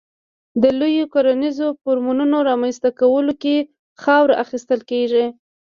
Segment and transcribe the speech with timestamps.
[0.61, 3.55] د لویو کرنیزو فارمونو رامنځته کولو کې
[4.01, 5.25] خاوره اخیستل کېږي.